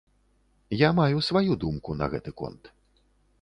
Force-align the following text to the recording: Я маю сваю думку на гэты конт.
Я 0.77 0.89
маю 0.99 1.21
сваю 1.27 1.59
думку 1.65 1.97
на 2.01 2.09
гэты 2.15 2.35
конт. 2.41 2.73